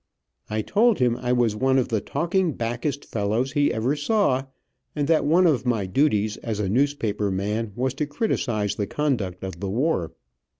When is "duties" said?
5.85-6.37